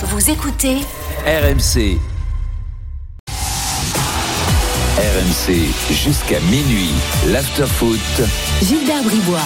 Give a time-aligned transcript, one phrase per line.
[0.00, 0.76] Vous écoutez
[1.26, 1.98] RMC.
[4.96, 5.54] RMC
[5.90, 6.92] jusqu'à minuit.
[7.26, 7.98] L'afterfoot.
[8.62, 9.40] Gilbert Bribois.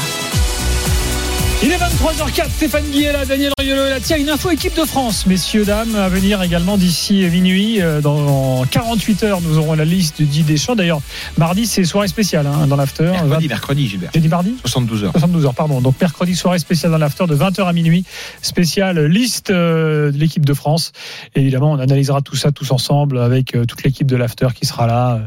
[1.64, 5.26] Il est 23h04, Stéphane Guiella, Daniel Riolo et la tiens, une info équipe de France,
[5.26, 7.80] messieurs, dames, à venir également d'ici minuit.
[7.80, 10.74] Euh, Dans 48 heures, nous aurons la liste de 10 Deschamps.
[10.74, 11.00] D'ailleurs,
[11.38, 13.04] mardi, c'est soirée spéciale hein, dans l'after.
[13.12, 14.10] Mercredi, mercredi, Gilbert.
[14.12, 15.12] J'ai dit mardi 72 heures.
[15.12, 15.80] 72 heures, pardon.
[15.80, 18.04] Donc mercredi, soirée spéciale dans l'after de 20h à minuit.
[18.42, 20.90] Spéciale liste euh, de l'équipe de France.
[21.36, 24.66] Et évidemment, on analysera tout ça tous ensemble avec euh, toute l'équipe de l'after qui
[24.66, 25.20] sera là.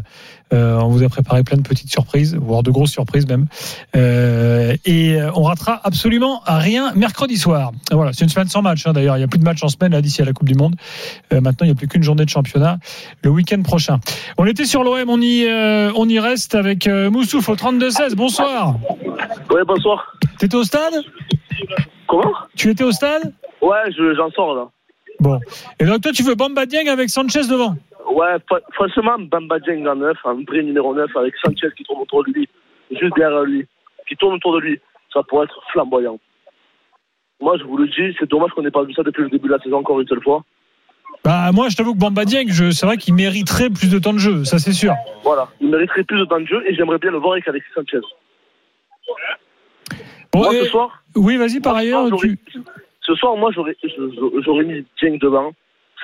[0.53, 3.47] Euh, on vous a préparé plein de petites surprises, voire de grosses surprises même.
[3.95, 7.71] Euh, et euh, on ratera absolument rien mercredi soir.
[7.91, 8.85] Voilà, c'est une semaine sans match.
[8.85, 10.47] hein, D'ailleurs, il n'y a plus de match en semaine là d'ici à la Coupe
[10.47, 10.75] du Monde.
[11.31, 12.77] Maintenant, il n'y a plus qu'une journée de championnat
[13.23, 13.99] le week-end prochain.
[14.37, 15.45] On était sur l'OM, on y,
[15.95, 18.15] on y reste avec Moussouf au 32-16.
[18.15, 18.75] Bonsoir.
[19.49, 20.15] Ouais, bonsoir.
[20.37, 20.93] T'étais au stade?
[22.07, 22.31] Comment?
[22.55, 23.33] Tu étais au stade?
[23.61, 24.65] Ouais, je- j'en sors là.
[25.19, 25.39] Bon.
[25.79, 27.75] Et donc toi, tu veux Bamba Dieng avec Sanchez devant?
[28.11, 28.35] Ouais,
[28.73, 32.31] franchement, Bamba Dieng en 9, un vrai numéro 9 avec Sanchez qui tourne autour de
[32.31, 32.47] lui,
[32.91, 33.65] juste derrière lui,
[34.07, 34.79] qui tourne autour de lui.
[35.13, 36.19] Ça pourrait être flamboyant.
[37.41, 39.47] Moi, je vous le dis, c'est dommage qu'on n'ait pas vu ça depuis le début
[39.47, 40.43] de la saison encore une seule fois.
[41.23, 44.19] Bah moi, je t'avoue que Bamba Dieng, c'est vrai qu'il mériterait plus de temps de
[44.19, 44.93] jeu, ça c'est sûr.
[45.23, 47.71] Voilà, il mériterait plus de temps de jeu et j'aimerais bien le voir avec Alexis
[47.73, 47.99] Sanchez.
[50.31, 52.39] Bon, moi, et- ce soir, Oui, vas-y, par moi, ce ailleurs, soir, tu...
[53.01, 55.53] ce soir, moi, j'aurais mis Dieng devant,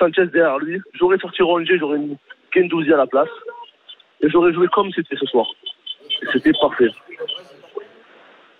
[0.02, 2.18] Sanchez derrière lui, j'aurais sorti Rongier, j'aurais mis
[2.52, 3.28] Kendouzi à la place,
[4.20, 5.46] et j'aurais joué comme c'était ce soir.
[6.32, 6.90] C'était parfait.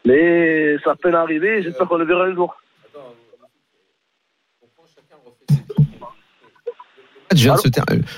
[0.04, 2.54] Mais ça a peine arrivé, j'espère qu'on le verra un jour.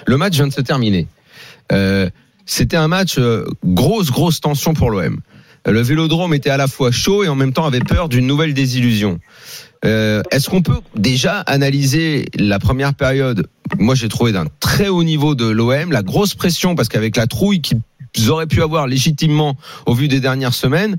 [0.07, 1.07] Le match vient de se terminer.
[1.73, 2.11] Euh,
[2.47, 5.21] C'était un match euh, grosse grosse tension pour l'OM.
[5.67, 8.53] Le Vélodrome était à la fois chaud et en même temps avait peur d'une nouvelle
[8.53, 9.19] désillusion.
[9.85, 13.49] Euh, Est-ce qu'on peut déjà analyser la première période?
[13.79, 17.27] Moi, j'ai trouvé d'un très haut niveau de l'OM, la grosse pression parce qu'avec la
[17.27, 19.57] trouille qu'ils auraient pu avoir légitimement
[19.87, 20.97] au vu des dernières semaines,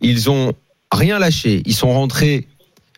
[0.00, 0.52] ils ont
[0.92, 1.62] rien lâché.
[1.66, 2.46] Ils sont rentrés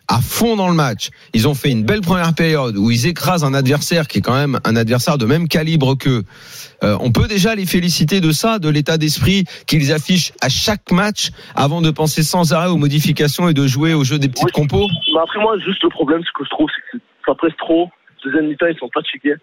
[0.07, 1.09] à fond dans le match.
[1.33, 4.35] Ils ont fait une belle première période où ils écrasent un adversaire qui est quand
[4.35, 6.23] même un adversaire de même calibre qu'eux.
[6.83, 10.91] Euh, on peut déjà les féliciter de ça, de l'état d'esprit qu'ils affichent à chaque
[10.91, 14.45] match avant de penser sans arrêt aux modifications et de jouer au jeu des petites
[14.45, 14.51] Oui.
[14.51, 14.87] compos.
[15.21, 17.89] Après, moi, juste le problème, ce que je trouve, c'est que ça presse trop.
[18.23, 19.35] Deuxième mi-temps, ils sont fatigués.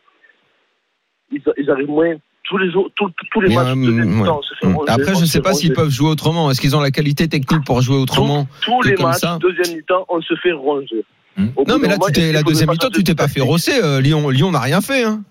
[1.32, 2.14] Ils, ils arrivent moins.
[2.44, 4.38] Tous les tous, tous les matchs, euh, deuxième mi-temps, ouais.
[4.38, 6.50] on se fait ronger, Après, je se sais pas s'ils peuvent jouer autrement.
[6.50, 9.76] Est-ce qu'ils ont la qualité technique pour jouer autrement Tous les comme matchs, ça deuxième
[9.76, 11.04] mi-temps, on se fait ronger.
[11.36, 11.46] Hmm.
[11.66, 13.72] Non, mais là, moment, tu la deuxième mi-temps, tu t'es de pas fait rosser.
[13.82, 15.04] euh, Lyon, Lyon n'a rien fait.
[15.04, 15.22] Hein.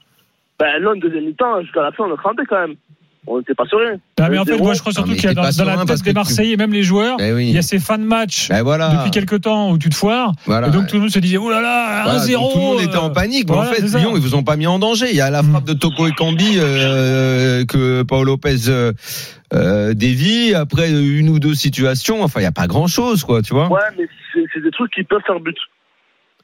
[0.60, 2.76] Ben non, deuxième mi-temps, jusqu'à la fin, on a trempé quand même.
[3.26, 3.94] On n'était pas sur rien.
[4.20, 6.02] Ah, mais en fait, moi je crois surtout qu'il y a dans, la serein tête
[6.04, 7.48] des tu- Marseillais, et même les joueurs, Eh oui.
[7.48, 8.90] il y a ces fins de match Ben voilà.
[8.90, 10.34] depuis quelques temps où tu te foires.
[10.46, 10.68] Voilà.
[10.68, 12.36] Et donc tout le monde se disait, oh là là, 1-0.
[12.36, 13.50] Voilà, tout le monde était en euh, panique.
[13.50, 13.82] Mais en fait.
[13.98, 15.08] Lyon, ils vous ont pas mis en danger.
[15.10, 18.92] Il y a la frappe de Toko Ekambi euh, que Paul Lopez euh,
[19.54, 20.54] euh, dévie.
[20.54, 22.24] Après une ou deux situations.
[22.24, 23.42] Enfin, il y a pas grand chose, quoi.
[23.42, 23.70] Tu vois.
[23.72, 24.06] Ouais, mais
[24.54, 25.56] c'est des trucs qui peuvent faire but.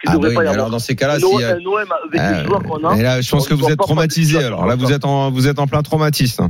[0.08, 0.54] Ah devraient oui, pas y avoir.
[0.54, 1.76] alors dans ces cas-là, si, OM, euh, un OM
[2.08, 2.96] avec euh, les joueurs qu'on a.
[2.96, 4.42] et là, je pense que vous êtes traumatisé.
[4.42, 6.50] Alors là, vous êtes en vous êtes en plein traumatisme.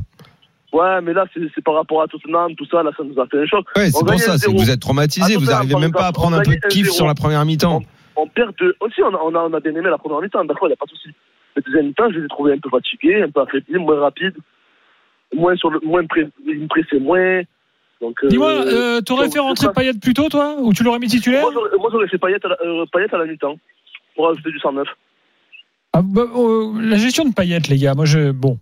[0.72, 3.40] Ouais, mais là, c'est par rapport à Tottenham, tout ça, là, ça nous a fait
[3.42, 3.66] un choc.
[3.76, 4.38] Ouais, c'est On pour ça.
[4.38, 4.58] C'est que 1-0.
[4.58, 5.34] vous êtes traumatisé.
[5.36, 6.92] Ah, Vous Tottenham, arrivez par même pas à prendre un peu de kiff 1-0.
[6.94, 7.82] sur la première mi-temps.
[8.16, 8.76] On perd de.
[8.82, 10.46] Aussi, on a, on a, on a bien aimé la première mi-temps.
[10.46, 11.10] D'accord, il n'y a pas de souci.
[11.56, 14.36] Le deuxième mi-temps, je les ai trouvés un peu fatigués, un peu affaiblis, moins rapides,
[15.36, 17.42] moins sur le, moins pré, ils me pressaient moins.
[18.02, 20.56] Euh, Dis-moi, euh, t'aurais fait rentrer Payet plus tôt, toi?
[20.60, 21.42] Ou tu l'aurais mis titulaire?
[21.42, 23.58] Moi, j'aurais- moi, j'aurais fait Payet à la, euh, Payet à la mi-temps
[24.16, 24.88] pour ajouter du 109.
[25.94, 28.32] Ah, bah, euh, La gestion de Payet, les gars, moi je.
[28.32, 28.60] Bon.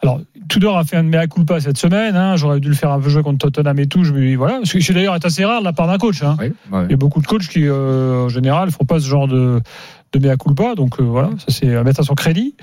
[0.00, 2.14] Alors, Tudor a fait un mea culpa cette semaine.
[2.14, 4.04] Hein, J'aurais dû le faire un peu jouer contre Tottenham et tout.
[4.04, 4.60] Je me dis, voilà.
[4.62, 6.22] Ce qui c'est d'ailleurs est assez rare de la part d'un coach.
[6.22, 6.36] Hein.
[6.38, 6.84] Oui, ouais.
[6.84, 9.60] Il y a beaucoup de coachs qui, euh, en général, font pas ce genre de,
[10.12, 10.74] de mea culpa.
[10.74, 12.54] Donc euh, voilà, ça c'est à mettre à son crédit.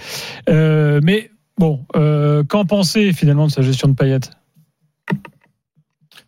[0.49, 4.19] Euh, mais bon, euh, qu'en penser finalement de sa gestion de Payet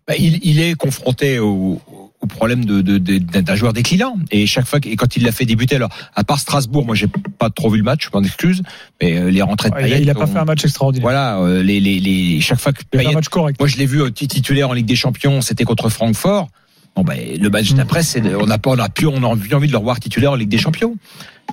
[0.08, 1.80] Bah, il, il est confronté au,
[2.28, 4.18] au problème de, de, de- d'un joueur déclinant.
[4.32, 7.08] Et chaque fois, et quand il l'a fait débuter, alors à part Strasbourg, moi j'ai
[7.40, 8.62] pas trop vu le match, je m'en excuse,
[9.02, 11.04] mais euh, les rentrées de Il a, Payet, il a pas fait un match extraordinaire.
[11.04, 13.60] Voilà, euh, les, les, les, chaque fois que fait un Payet, match correct.
[13.60, 16.50] moi je l'ai vu petit titulaire en Ligue des Champions, c'était contre Francfort.
[16.98, 17.78] Bon ben le match Mm.
[17.78, 20.00] d'après, c'est on n'a pas, on a plus, on a envie envie de le revoir
[20.00, 20.96] titulaire en Ligue des Champions.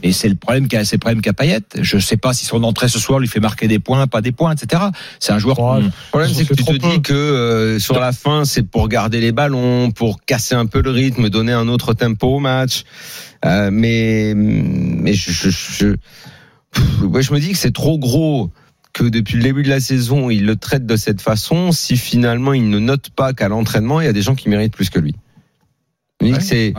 [0.02, 1.60] Et c'est le problème qu'a, c'est le problème qu'a Payet.
[1.80, 4.32] Je sais pas si son entrée ce soir lui fait marquer des points, pas des
[4.32, 4.84] points, etc.
[5.20, 5.58] C'est un joueur.
[5.60, 5.82] Ouais.
[5.82, 9.20] Le problème, c'est que tu te dis que euh, sur la fin, c'est pour garder
[9.20, 12.84] les ballons, pour casser un peu le rythme, donner un autre tempo au match.
[13.44, 15.86] Euh, mais mais je, je, je,
[16.72, 18.50] pff, ouais, je me dis que c'est trop gros
[18.94, 21.70] que depuis le début de la saison, il le traite de cette façon.
[21.70, 24.74] Si finalement, il ne note pas qu'à l'entraînement, il y a des gens qui méritent
[24.74, 25.14] plus que lui.
[26.22, 26.74] Ouais, c'est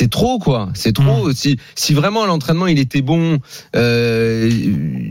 [0.00, 0.08] ouais.
[0.08, 0.70] trop quoi.
[0.74, 1.32] C'est trop.
[1.32, 3.38] Si, si vraiment l'entraînement il était bon,
[3.76, 4.50] euh,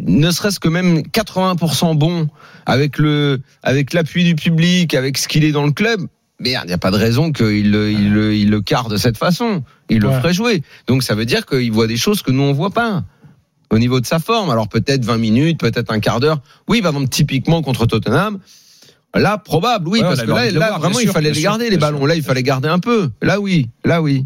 [0.06, 2.28] ne serait-ce que même 80% bon
[2.66, 6.02] avec le avec l'appui du public, avec ce qu'il est dans le club.
[6.40, 8.98] Merde, il n'y a pas de raison qu'il le, il le, il le carre de
[8.98, 9.64] cette façon.
[9.90, 10.62] Il le ferait jouer.
[10.88, 13.04] Donc ça veut dire qu'il voit des choses que nous on voit pas
[13.70, 14.50] au niveau de sa forme.
[14.50, 16.42] Alors peut-être 20 minutes, peut-être un quart d'heure.
[16.68, 18.40] Oui, par exemple typiquement contre Tottenham.
[19.16, 21.78] Là, probable, oui, Ouais, parce que là, voir, vraiment, il fallait les sûr, garder, les
[21.78, 22.00] ballons.
[22.00, 23.12] sûr, Là, il fallait garder un peu.
[23.22, 24.26] Là, oui, là, oui.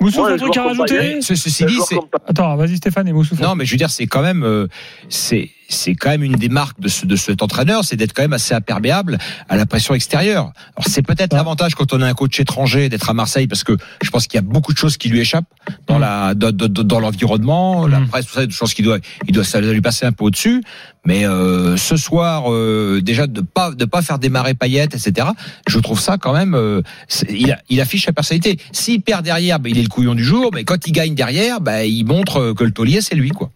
[0.00, 1.96] Moussouf, Ouais, un truc à rajouter Ceci dit, c'est
[2.26, 3.40] Attends, vas-y Stéphane et Moussouf.
[3.40, 4.66] non, mais je veux dire, c'est quand même, euh,
[5.08, 8.22] c'est c'est quand même une des marques de, ce, de cet entraîneur, c'est d'être quand
[8.22, 9.18] même assez imperméable
[9.48, 10.52] à la pression extérieure.
[10.76, 13.76] Alors c'est peut-être l'avantage quand on a un coach étranger d'être à Marseille, parce que
[14.02, 15.44] je pense qu'il y a beaucoup de choses qui lui échappent
[15.86, 16.00] dans Mm.
[16.00, 18.08] la dans, l'environnement, la Mm.
[18.08, 20.24] presse, tout ça, des choses qui doit il doit ça doit lui passer un peu
[20.24, 20.62] au-dessus.
[21.04, 25.28] Mais euh, ce soir, euh, déjà de pas de pas faire démarrer Payet, etc.
[25.68, 26.82] Je trouve ça quand même, euh,
[27.30, 28.58] il, a- il affiche sa personnalité.
[28.72, 30.50] S'il perd derrière, ben, il est le couillon du jour.
[30.52, 33.50] Mais quand il gagne derrière, ben, il montre euh, que le taulier c'est lui, quoi.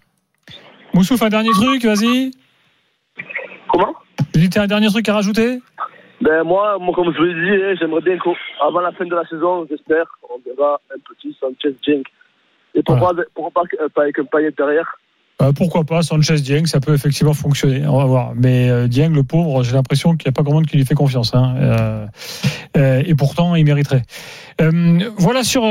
[0.94, 2.32] Moussouf, un dernier truc, vas-y.
[3.68, 3.94] Comment?
[4.34, 5.60] Dit, t'as un dernier truc à rajouter?
[6.20, 9.14] Ben moi, moi, comme je vous l'ai dit, hein, j'aimerais bien qu'avant la fin de
[9.14, 12.06] la saison, j'espère, on verra un petit Sanchez Jenk.
[12.74, 14.98] Et pourquoi, pourquoi pas, pas avec un paillet derrière?
[15.42, 17.86] Euh, Pourquoi pas Sanchez Dieng, ça peut effectivement fonctionner.
[17.86, 18.32] On va voir.
[18.36, 20.84] Mais euh, Dieng, le pauvre, j'ai l'impression qu'il n'y a pas grand monde qui lui
[20.84, 21.34] fait confiance.
[21.34, 21.54] Hein.
[21.56, 22.06] Euh,
[22.76, 24.02] euh, et pourtant, il mériterait.
[25.16, 25.62] Voilà sur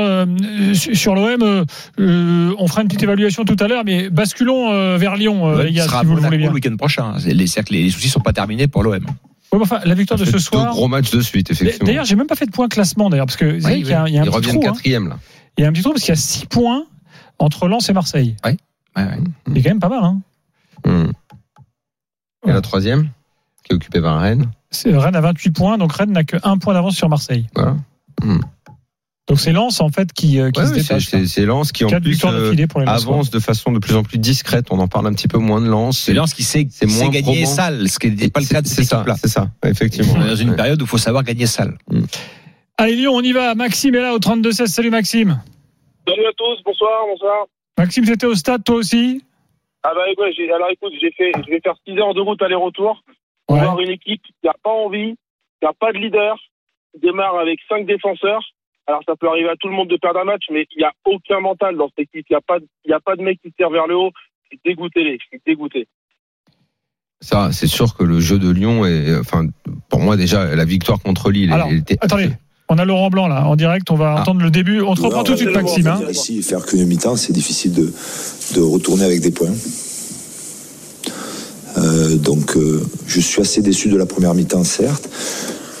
[0.74, 1.64] sur l'OM.
[1.98, 5.84] on fera une petite évaluation tout à l'heure, mais basculons vers Lyon, Ouais, les gars,
[5.84, 6.48] sera si vous le voulez bien.
[6.48, 7.14] le week-end prochain.
[7.18, 8.94] C'est- Les, que les, soucis sont pas terminés pour l'OM.
[8.94, 10.64] Ouais, mais enfin, la victoire de ce soir.
[10.66, 11.86] Deux gros matchs de suite, effectivement.
[11.86, 13.92] D'ailleurs, j'ai même pas fait de point classement d'ailleurs, parce que y a, il y
[13.92, 14.58] a un Ils petit trou.
[14.58, 14.72] hein.
[14.72, 15.18] quatrième, là.
[15.58, 16.84] Il y a un petit trou parce qu'il y a 6 points
[17.38, 18.36] entre Lens et Marseille.
[18.44, 18.56] Ouais,
[18.96, 19.04] ouais.
[19.54, 20.04] C'est quand même pas mal.
[20.04, 20.20] Hein.
[20.86, 21.12] Hum.
[22.44, 22.52] Et Ouais.
[22.54, 23.08] la troisième,
[23.64, 24.46] qui est occupée par Rennes.
[24.70, 27.46] C'est- Rennes a 28 points, donc Rennes n'a que 1 point d'avance sur Marseille.
[27.54, 27.76] Voilà.
[29.28, 31.06] Donc c'est Lens en fait qui, euh, qui Ouais, se détache.
[31.06, 33.94] c'est c'est Lens qui en 4 plus euh, pour les avance de façon de plus
[33.94, 34.66] en plus discrète.
[34.70, 35.98] On en parle un petit peu moins de Lens.
[35.98, 37.46] C'est Lens qui sait, c'est moins gagner probant.
[37.46, 39.16] sale, ce qui n'est pas le cas de cette ça, équipe-là.
[39.20, 40.14] c'est ça, effectivement.
[40.16, 40.56] On est dans une Ouais.
[40.56, 41.78] période où il faut savoir gagner sale.
[42.76, 43.54] Allez Lyon, on y va.
[43.54, 44.72] Maxime est là au 32-16.
[44.72, 45.40] Salut Maxime.
[46.08, 47.46] Salut à tous, bonsoir, bonsoir.
[47.80, 49.24] Maxime, c'était au stade toi aussi
[49.82, 52.40] Ah bah ouais, j'ai- alors écoute, j'ai fait, je vais faire 6 heures de route
[52.42, 53.02] aller-retour
[53.46, 53.62] pour Ouais.
[53.62, 56.36] voir une équipe qui n'a pas envie, qui n'a pas de leader,
[56.92, 58.42] qui démarre avec 5 défenseurs.
[58.86, 60.84] Alors ça peut arriver à tout le monde de perdre un match, mais il n'y
[60.84, 62.26] a aucun mental dans cette équipe.
[62.28, 63.96] Il n'y a, pas de- il y a pas de mec qui tire vers le
[63.96, 64.10] haut.
[64.44, 65.18] Je suis dégoûté, les.
[65.18, 65.86] Je suis dégoûté.
[67.20, 69.46] Ça, c'est sûr que le jeu de Lyon est, enfin,
[69.90, 71.96] pour moi déjà, la victoire contre Lille, Alors, elle était.
[72.00, 72.30] Attendez,
[72.70, 73.90] on a Laurent Blanc là en direct.
[73.90, 74.20] On va Ah.
[74.22, 74.80] entendre le début.
[74.80, 75.86] On te reprend tout de suite, Maxime.
[75.88, 76.00] hein.
[76.10, 77.92] Ici, faire qu'une mi-temps, c'est difficile de,
[78.54, 79.50] de retourner avec des points.
[81.78, 85.08] Euh, donc, euh, je suis assez déçu de la première mi-temps, certes,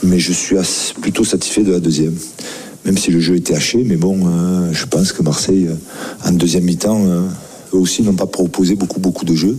[0.02, 2.14] mais je suis assez- plutôt satisfait de la deuxième.
[2.84, 6.32] Même si le jeu était haché, mais bon, euh, je pense que Marseille, euh, en
[6.32, 9.58] deuxième mi-temps, eux aussi n'ont pas proposé beaucoup, beaucoup de jeux.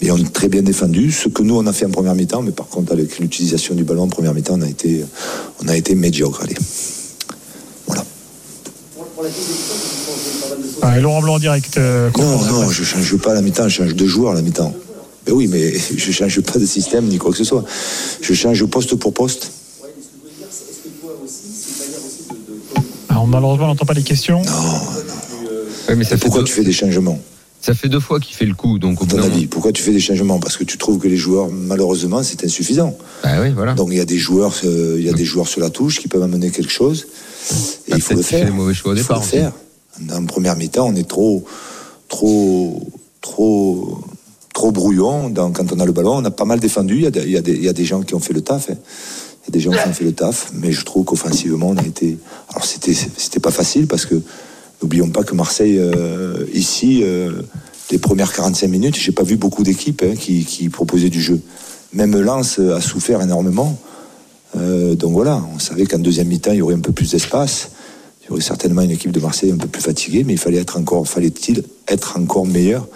[0.00, 2.42] Et on a très bien défendu ce que nous on a fait en première mi-temps,
[2.42, 5.04] mais par contre avec l'utilisation du ballon en première mi-temps, on a été,
[5.64, 6.42] on a été médiocre.
[6.42, 6.54] Allez.
[7.86, 8.04] Voilà.
[10.82, 11.78] Ah, et Laurent Blanc en direct.
[11.78, 14.42] euh, Non, non, je change pas à la mi-temps, je change de joueur à la
[14.42, 14.74] mi-temps.
[15.26, 17.64] Mais oui, mais je change pas de système ni quoi que ce soit.
[18.20, 19.50] Je change poste pour poste.
[23.08, 24.42] Alors, malheureusement, on n'entend pas les questions.
[25.88, 27.18] Ouais, mais ça fait, Pourquoi deux, tu fais des changements?
[27.66, 29.92] Ça fait deux fois qu'il fait le coup, donc au ton avis, pourquoi tu fais
[29.92, 30.38] des changements?
[30.38, 32.96] Parce que tu trouves que les joueurs, malheureusement, c'est insuffisant.
[33.22, 33.74] Ah oui, voilà.
[33.74, 35.98] Donc il y a des joueurs, euh, il y a des joueurs sur la touche
[36.00, 37.06] qui peuvent amener quelque chose.
[37.88, 38.44] Et Bah, il faut le fait faire.
[38.46, 39.52] les mauvais choix au il faut le faire.
[40.12, 41.44] En première mi-temps, on est trop,
[42.08, 42.82] trop,
[43.20, 43.98] trop,
[44.54, 45.30] trop brouillon.
[45.30, 46.96] Dans- quand on a le ballon, on a pas mal défendu.
[46.96, 48.20] Il y a, des- il y a des, il y a des gens qui ont
[48.20, 48.70] fait le taf.
[48.70, 48.74] hein.
[49.42, 51.76] Il y a des gens qui ont fait le taf, mais je trouve qu'offensivement, on
[51.76, 52.18] a été.
[52.50, 54.20] Alors c'était, c'était pas facile parce que
[54.82, 57.42] n'oublions pas que Marseille euh, ici, euh,
[57.90, 61.40] les premières 45 minutes, j'ai pas vu beaucoup d'équipes hein, qui, proposaient du jeu.
[61.92, 63.78] Même Lens a souffert énormément.
[64.56, 67.70] Euh, donc voilà, on savait qu'en deuxième mi-temps, il y aurait un peu plus d'espace.
[68.22, 70.58] Il y aurait certainement une équipe de Marseille un peu plus fatiguée, mais il fallait
[70.58, 72.86] être encore, fallait-il être encore meilleur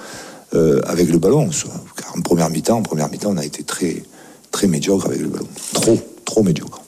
[0.85, 1.49] avec le ballon.
[1.97, 4.03] Car en première mi-temps, en première mi-temps, on a été très,
[4.51, 5.47] très médiocre avec le ballon.
[5.73, 6.80] Trop, trop médiocre.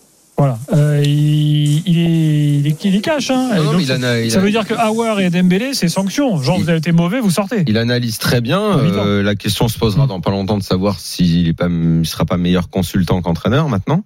[0.43, 0.59] Voilà.
[0.75, 3.31] Euh, il, il est, il est, il est cash.
[3.31, 3.51] Hein.
[3.55, 5.73] Non, non, Donc, mais il, ana- il ça a- veut dire que Hauer et Dembélé,
[5.73, 6.43] c'est sanction.
[6.43, 7.63] Genre, vous avez été mauvais, vous sortez.
[7.69, 8.61] il analyse très bien.
[8.61, 12.39] Euh, la question se posera dans pas longtemps de savoir s'il pas, il sera pas
[12.39, 14.03] meilleur consultant qu'entraîneur maintenant.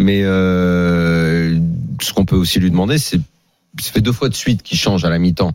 [0.00, 1.58] Mais euh,
[2.00, 3.20] ce qu'on peut aussi lui demander, c'est
[3.78, 5.52] ça fait deux fois de suite qu'il change à la mi-temps.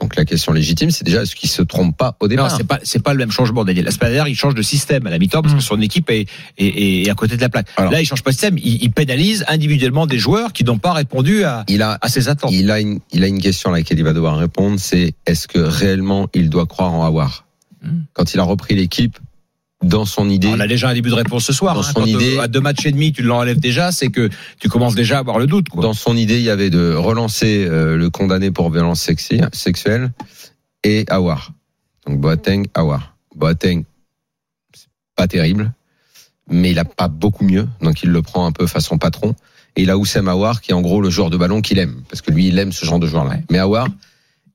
[0.00, 2.50] Donc la question légitime, c'est déjà est-ce qu'il se trompe pas au départ?
[2.56, 3.84] c'est pas c'est pas le même changement, Daniel.
[3.84, 5.58] La semaine dernière, il change de système à la mi-temps parce Mm.
[5.58, 6.26] que son équipe est,
[6.58, 7.66] est, est à côté de la plaque.
[7.76, 7.90] Alors.
[7.92, 8.58] Là, il change pas de système.
[8.58, 12.28] Il, il pénalise individuellement des joueurs qui n'ont pas répondu à, Il a à ses
[12.28, 12.52] attentes.
[12.52, 15.48] il a une il a une question à laquelle il va devoir répondre, c'est est-ce
[15.48, 17.44] que réellement il doit croire en Awar
[17.80, 18.00] Hmm.
[18.12, 19.16] Quand il a repris l'équipe
[19.82, 21.74] dans son idée, On a déjà un début de réponse ce soir.
[21.74, 21.84] Dans hein.
[21.84, 24.68] son Quand, idée- euh, à deux matchs et demi, tu l'enlèves déjà, c'est que tu
[24.68, 25.68] commences déjà à avoir le doute.
[25.68, 25.82] Quoi.
[25.82, 29.08] dans son idée, il y avait de relancer euh, le condamné pour violence
[29.52, 30.12] sexuelle
[30.82, 31.52] et Awar.
[32.06, 33.16] Donc Boateng, Awar.
[33.36, 33.84] Boateng,
[34.74, 35.72] c'est pas terrible,
[36.50, 39.36] mais il a pas beaucoup mieux, donc il le prend un peu façon patron.
[39.76, 42.02] Et il a Oussem Awar qui est en gros le joueur de ballon qu'il aime,
[42.08, 43.30] parce que lui il aime ce genre de joueur-là.
[43.34, 43.44] Ouais.
[43.50, 43.86] Mais Awar,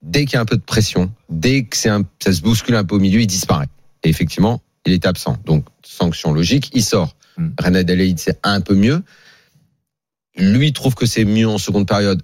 [0.01, 2.75] dès qu'il y a un peu de pression, dès que c'est un, ça se bouscule
[2.75, 3.67] un peu au milieu, il disparaît.
[4.03, 5.37] Et effectivement, il est absent.
[5.45, 7.15] Donc sanction logique, il sort.
[7.37, 7.49] Hmm.
[7.59, 9.01] René Adelaide, c'est un peu mieux.
[10.35, 12.21] Lui trouve que c'est mieux en seconde période.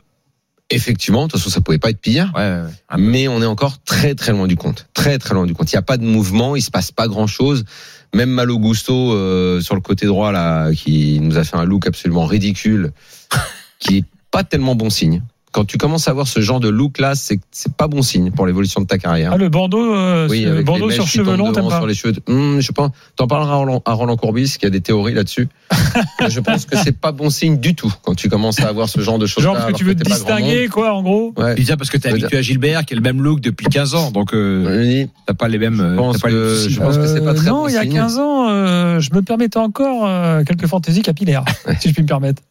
[0.71, 2.31] Effectivement, de toute façon, ça pouvait pas être pire.
[2.35, 2.71] Ouais, ouais, ouais.
[2.89, 3.01] Un peu.
[3.01, 4.87] Mais on est encore très très loin du compte.
[4.93, 5.71] Très très loin du compte.
[5.71, 7.65] Il n'y a pas de mouvement, il se passe pas grand chose.
[8.13, 11.87] Même Malo Gusto euh, sur le côté droit là, qui nous a fait un look
[11.87, 12.91] absolument ridicule,
[13.79, 15.23] qui est pas tellement bon signe.
[15.51, 18.29] Quand tu commences à avoir ce genre de look là, c'est c'est pas bon signe
[18.31, 19.31] pour l'évolution de ta carrière.
[19.33, 22.13] Ah, le bandeau, euh, Oui, bandeau les sur cheveux longs, t'aimes pas sur les cheveux.
[22.27, 22.91] Hum, je pense.
[23.15, 25.47] T'en parleras à Roland, à Roland Courbis, qui a des théories là-dessus.
[26.29, 28.99] Je pense que c'est pas bon signe du tout quand tu commences à avoir ce
[29.01, 29.43] genre de choses.
[29.43, 31.33] Genre parce que tu veux te distinguer, quoi, en gros.
[31.37, 31.55] Ouais.
[31.63, 34.11] Ça parce que t'es habitué à Gilbert, qui a le même look depuis 15 ans,
[34.11, 35.79] donc euh, dis, t'as pas les mêmes.
[35.79, 37.73] euh, Je pense pas que- je pense que c'est pas Euh, très Non, bon il
[37.73, 37.93] y a signe.
[37.93, 41.43] 15 ans, euh, je me permettais encore euh, quelques fantaisies capillaires,
[41.79, 42.41] si je puis me permettre.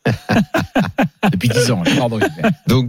[1.32, 1.82] depuis 10 ans.
[1.98, 2.50] Pardon, Gilbert.
[2.66, 2.87] Donc,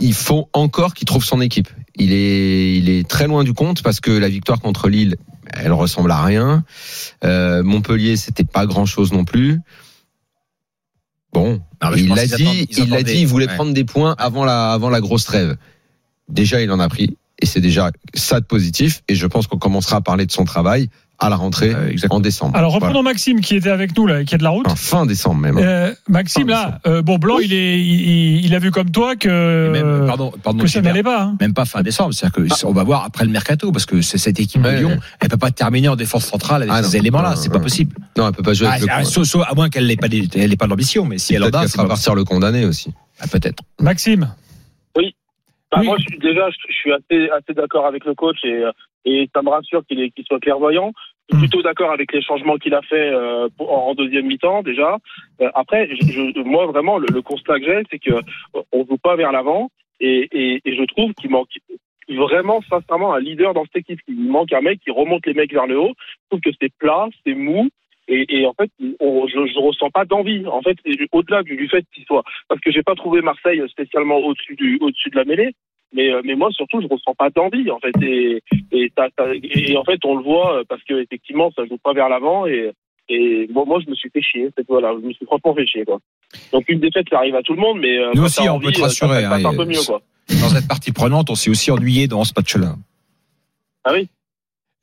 [0.00, 1.68] il faut encore qu'il trouve son équipe.
[1.96, 5.16] Il est, il est très loin du compte parce que la victoire contre Lille,
[5.52, 6.64] elle ressemble à rien.
[7.24, 9.60] Euh, Montpellier, c'était pas grand chose non plus.
[11.32, 13.54] Bon, Non, il l'a dit, il l'a dit, il voulait Ouais.
[13.54, 15.56] prendre des points avant la, avant la grosse trêve.
[16.28, 19.02] Déjà, il en a pris et c'est déjà ça de positif.
[19.08, 20.88] Et je pense qu'on commencera à parler de son travail
[21.24, 22.56] à la rentrée Euh, en décembre.
[22.56, 23.10] Alors reprenons Voilà.
[23.10, 24.66] Maxime qui était avec nous là, qui est de la route.
[24.66, 25.58] Enfin, fin décembre même.
[25.58, 25.62] hein.
[25.62, 29.70] Euh, Maxime là, euh, bon Blanc, il est, il, il a vu comme toi que
[29.70, 31.22] même, pardon, pardon, que ça n'allait pas.
[31.22, 31.36] hein.
[31.40, 34.38] Même pas fin décembre, c'est-à-dire que on va voir après le mercato, parce que cette
[34.40, 34.98] équipe Ouais, de Lyon, ouais.
[35.20, 37.96] elle peut pas terminer en défense centrale avec Ah, ces éléments-là, c'est pas possible.
[38.16, 39.96] Non, elle peut pas jouer Ah, avec le ah, sauf- sauf- à moins qu'elle n'ait
[39.96, 42.64] pas, elle ait pas d'ambition, mais si elle en a, fera pas partir le condamné
[42.64, 42.92] aussi.
[43.20, 43.62] Ah, peut-être.
[43.80, 44.20] Maxime.
[44.94, 45.14] Bah, Oui.
[45.84, 48.62] Moi, je suis, déjà, je, suis assez, assez d'accord avec le coach et,
[49.06, 50.92] et ça me rassure qu'il soit clairvoyant.
[51.30, 51.48] Je suis Mm.
[51.48, 54.98] plutôt d'accord avec les changements qu'il a fait euh, en, deuxième mi-temps déjà.
[55.40, 58.84] Euh, après, je, je- moi vraiment, le, le constat que j'ai, c'est que euh, on
[58.86, 61.48] joue pas vers l'avant et, et, et je trouve qu'il manque
[62.08, 64.00] vraiment sincèrement un leader dans cette équipe.
[64.08, 65.94] Il manque un mec qui remonte les mecs vers le haut.
[65.96, 67.68] Je trouve que c'est plat, c'est mou.
[68.08, 70.44] Et, et en fait, on, je ne ressens pas d'envie.
[70.46, 70.76] En fait,
[71.12, 74.76] au-delà du, du fait qu'il soit, parce que j'ai pas trouvé Marseille spécialement au-dessus du,
[74.82, 75.54] au-dessus de la mêlée.
[75.94, 77.92] Mais, euh, mais moi surtout, je ressens pas d'envie en fait.
[78.02, 81.92] Et, t'as- et en fait, on le voit euh, parce que effectivement, ça joue pas
[81.92, 82.46] vers l'avant.
[82.46, 82.72] Et,
[83.08, 84.48] et moi, moi, je me suis fait chier.
[84.68, 85.98] Voilà, je me suis franchement fait chier quoi.
[86.52, 88.66] Donc une défaite, ça arrive à tout le monde, mais euh, Nous aussi, on envie,
[88.66, 90.00] peut te rassurer, Ça, hein, un peu mieux quoi.
[90.28, 92.76] Dans cette partie prenante, on s'est aussi ennuyé dans ce match-là.
[93.84, 94.08] Ah oui.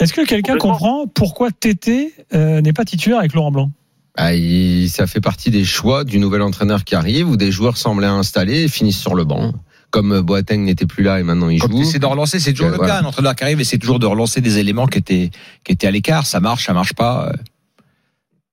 [0.01, 3.72] Est-ce que quelqu'un comprend pourquoi Tété euh, n'est pas titulaire avec Laurent Blanc?
[4.16, 7.78] Ah, il- ça fait partie des choix du nouvel entraîneur qui arrive où des joueurs
[7.78, 9.54] semblaient installés et finissent sur le banc.
[9.91, 11.81] Comme euh, Boateng n'était plus là et maintenant il Quand tu joue.
[11.81, 12.93] essaies de relancer, c'est toujours Euh, le voilà.
[12.93, 13.00] cas.
[13.01, 15.29] Un entraîneur qui arrive, essaie toujours de relancer des éléments qui étaient,
[15.63, 16.25] qui étaient à l'écart.
[16.25, 17.31] Ça marche, ça marche pas.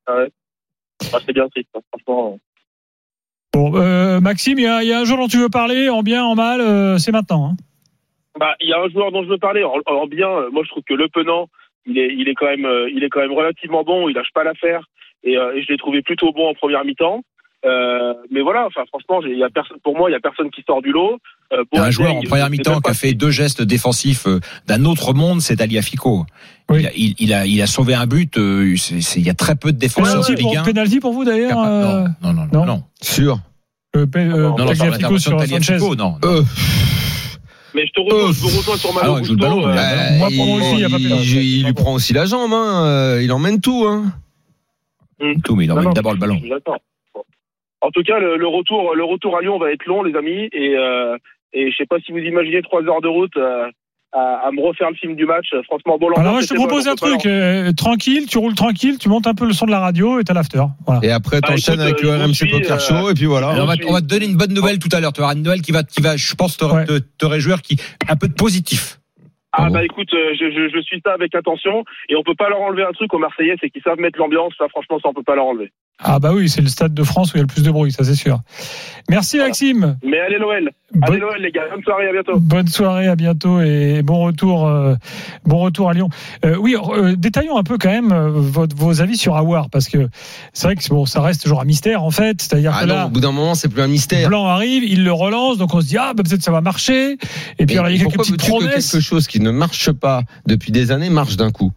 [0.09, 0.25] Ah,
[1.27, 2.39] c'est bien triste, franchement.
[3.53, 5.89] Bon, euh, Maxime, il y, a, il y a un jour dont tu veux parler,
[5.89, 7.51] en bien, en mal, euh, c'est maintenant.
[7.51, 7.57] hein.
[8.39, 9.65] Bah, il y a un joueur dont je veux parler.
[9.65, 11.49] En, en bien, euh, moi je trouve que Le Penant,
[11.87, 14.09] il est, il est quand même, euh, il est quand même relativement bon.
[14.09, 14.85] Il lâche pas l'affaire
[15.25, 17.23] et, euh, et je l'ai trouvé plutôt bon en première mi-temps.
[17.65, 20.21] Euh, mais voilà, enfin franchement, j'ai- il y a personne, pour moi, il y a
[20.21, 21.19] personne qui sort du lot.
[21.53, 24.27] Euh, Il y a un joueur en première mi-temps qui a fait deux gestes défensifs
[24.27, 26.27] euh, d'un autre monde, c'est Aliafico.
[26.69, 26.81] Oui.
[26.81, 28.37] Il, a, il, il a, il a sauvé un but.
[28.37, 28.75] euh,
[29.17, 30.63] il y a très peu de défenseurs Penalty de Ligue pour, 1.
[30.65, 32.47] penalty pour vous d'ailleurs Non, non, non, non.
[32.53, 33.39] non, non, Sûr.
[33.97, 35.37] euh, pe- euh, Non, non, non, sur.
[35.37, 36.19] Taliafico, non.
[36.23, 36.29] non.
[36.29, 36.43] Euh,
[37.75, 39.57] Mais je te rejoins, je vous rejoins sur ah Malo non, il joue le Gusto,
[39.57, 41.57] ballon, euh, il Moi, moi aussi, il y a pas il, pénalty.
[41.59, 43.19] il lui prend aussi la jambe, hein.
[43.21, 43.85] il emmène tout.
[43.89, 44.13] Hein.
[45.45, 46.41] Tout, mais il Non, emmène non, d'abord le ballon.
[46.65, 46.77] Bon.
[47.87, 50.49] En tout cas, le, le retour, le retour à Lyon va être long, les amis,
[50.53, 51.17] et euh,
[51.53, 53.67] et je sais pas si vous imaginez trois heures de route euh,
[54.13, 55.47] à, à me refaire le film du match.
[55.65, 56.09] Franchement, bon.
[56.17, 59.35] Alors moi, je te propose un truc, euh, tranquille, tu roules tranquille, tu montes un
[59.35, 60.63] peu le son de la radio et t'as l'after.
[60.87, 61.01] Voilà.
[61.05, 63.27] Et après, Bah, t'enchaînes écoute, avec euh, le je RMC Poker euh, Show et puis
[63.27, 63.51] voilà.
[63.63, 65.13] On, va, suis- on va te donner une bonne nouvelle tout à l'heure.
[65.13, 66.85] Tu auras une nouvelle qui va, qui va, je pense, te, Ouais.
[66.85, 67.77] te, te réjouir, qui
[68.09, 68.99] un peu de positif.
[69.59, 72.35] Ah Ah bah écoute, euh, je, je, je suis ça avec attention et on peut
[72.37, 74.53] pas leur enlever un truc aux Marseillais, c'est qu'ils savent mettre l'ambiance.
[74.59, 75.71] Ça, franchement, ça on peut pas leur enlever.
[75.99, 77.71] Ah bah oui, c'est le stade de France où il y a le plus de
[77.71, 78.41] bruit, ça c'est sûr.
[79.09, 79.49] Merci Voilà.
[79.49, 79.97] Maxime.
[80.05, 80.69] Mais allez Noël.
[80.93, 81.63] Bonne- Allez Noël les gars.
[81.73, 82.39] Bonne soirée, à bientôt.
[82.39, 84.95] Bonne soirée, à bientôt et bon retour, euh,
[85.47, 86.11] bon retour à Lyon.
[86.45, 89.89] Euh, oui, euh, détaillons un peu quand même euh, votre- vos avis sur Awar parce
[89.89, 90.09] que
[90.53, 92.43] c'est vrai que bon, ça reste toujours un mystère en fait.
[92.43, 94.29] C'est-à-dire Ah que non, là, au bout d'un moment, c'est plus un mystère.
[94.29, 97.13] Blanc arrive, il le relance, donc on se dit ah bah, peut-être ça va marcher.
[97.59, 98.93] Et puis Mais alors, il y a quelques petites veux-tu que promesses.
[98.93, 101.73] quelque chose qui ne marche pas depuis des années marche d'un coup?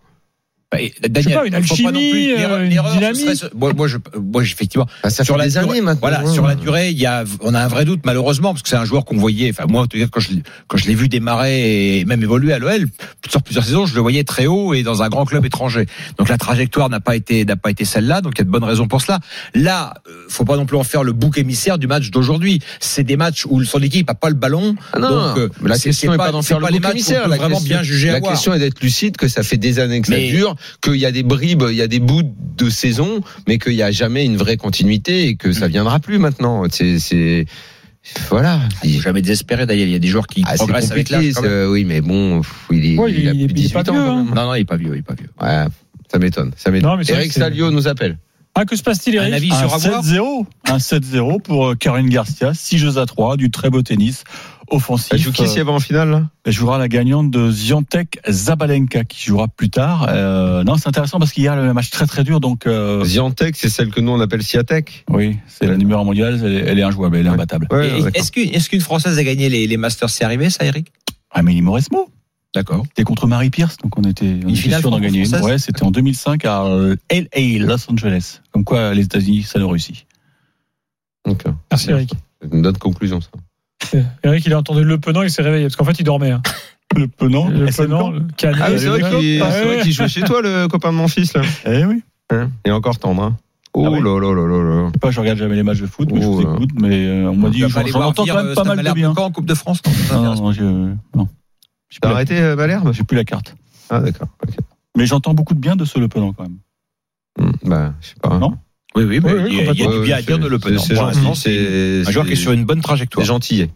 [0.72, 3.36] Bah, et, Je sais Daniel, pas, une alchimie, plus- l'erreur- euh, une l'erreur, ce dynamique.
[3.38, 6.00] serait- Moi, moi, je, moi, effectivement, Ah, Ça sur fait la des durée, années maintenant.
[6.00, 6.32] Voilà, hein.
[6.32, 8.76] sur la durée, il y a, on a un vrai doute malheureusement parce que c'est
[8.76, 9.50] un joueur qu'on voyait.
[9.50, 12.22] Enfin, moi, en tout cas, quand je, l'ai- quand je l'ai vu démarrer et même
[12.22, 12.86] évoluer à l'OL
[13.28, 15.88] sur plusieurs saisons, je le voyais très haut et dans un grand club étranger.
[16.20, 18.22] Donc la trajectoire n'a pas été n'a pas été celle-là.
[18.22, 19.20] Donc il y a de bonnes raisons pour cela.
[19.56, 22.60] Là, euh, faut pas non plus en faire le bouc émissaire du match d'aujourd'hui.
[22.80, 24.76] C'est des matchs où son équipe a pas le ballon.
[24.94, 27.28] Ah non, donc euh, la question n'est pas d'en faire le bouc émissaire.
[27.28, 28.10] La vraiment question, bien juger.
[28.10, 30.96] la à question est d'être lucide, que ça fait des années que ça dure, qu'il
[30.98, 32.24] y a des bribes, il y a des bouts
[32.58, 35.72] de saison, mais qu'il n'y a jamais une vraie continuité et que ça Mm.
[35.72, 36.64] viendra plus maintenant.
[36.70, 37.46] C'est,
[38.30, 38.60] voilà.
[38.84, 39.88] Il faut jamais désespérer d'ailleurs.
[39.88, 41.34] Il y a des joueurs qui Ah, progressent avec l'âge.
[41.70, 43.84] oui, mais bon, il, est, Ouais, il a il est- plus de il est pas
[43.84, 43.94] 18 ans.
[43.94, 44.26] vieux, hein.
[44.36, 45.30] Non, non, il est pas vieux, il est pas vieux.
[45.42, 45.66] Ouais,
[46.12, 47.02] ça m'étonne, ça m'étonne.
[47.08, 48.18] Eric Salio nous appelle.
[48.56, 51.76] Ah que se passe-t-il, Un Eric avis Un sur avoir 7-0, un 7-0 pour euh,
[51.76, 54.24] Karine Garcia, 6 jeux à 3, du très beau tennis
[54.72, 55.10] offensif.
[55.12, 56.24] Elle joue qui s'il y Euh, va en finale là?
[56.46, 60.08] elle jouera la gagnante de Ziantek Zabalenka qui jouera plus tard.
[60.10, 63.04] Euh, non, c'est intéressant parce qu'il y a le match très très dur, donc euh,
[63.04, 65.06] Ziantec, c'est celle que nous on appelle Siatec.
[65.10, 67.68] oui, c'est la numéro mondiale, elle est, elle est injouable, elle est imbattable.
[67.72, 67.92] Ouais.
[68.14, 70.92] Est-ce qu'une est-ce qu'une française a gagné les, les Masters C'est arrivé ça, Eric?
[71.32, 72.10] Amélie Mauresmo,
[72.56, 72.84] D'accord.
[72.88, 75.36] c'était contre Marie Pierce, donc on était, on était finale sûr d'en gagner une.
[75.44, 78.40] Ouais, c'était en 2005 à euh, LA, Los Angeles.
[78.52, 80.06] Comme quoi, les États-Unis, ça nous réussit.
[81.28, 81.34] Euh,
[81.70, 82.12] Merci Eric.
[82.42, 83.28] c'est une bonne conclusion ça.
[84.24, 86.32] Eric, il a entendu le penant, il s'est réveillé parce qu'en fait il dormait.
[86.32, 86.42] Hein.
[86.96, 88.62] Le penant, Le penant, le canet.
[88.64, 91.34] Ah oui, c'est vrai le- qu'il Ah jouait chez toi, le copain de mon fils
[91.34, 91.42] là.
[91.66, 92.02] Eh oui.
[92.32, 93.24] Hein Il est encore tendre.
[93.24, 93.38] Hein.
[93.76, 94.00] Oh Ah oui.
[94.02, 94.86] là là là là là.
[94.88, 96.70] Je sais pas, je regarde jamais les matchs de foot, mais je Oh, vous écoute,
[96.82, 99.14] mais euh, on m'a dit, j'en entends quand même pas mal de bien.
[99.16, 100.64] Caen en Coupe de France non, ça Non, je,
[101.16, 101.28] non.
[102.02, 103.56] T'as arrêté euh, Valère j'ai plus la carte.
[103.92, 104.28] Ah d'accord.
[104.98, 106.58] Mais j'entends beaucoup de bien de ce Le Penant quand même.
[107.40, 108.38] Hmm, Bah, je sais pas.
[108.40, 108.58] Non?
[108.96, 110.40] Oui, oui, mais Oui, oui, il y a, il y a du bien à dire
[110.40, 110.98] de Le C'est-
[112.08, 113.24] un joueur qui est sur une bonne trajectoire.
[113.26, 113.68] C'est gentil.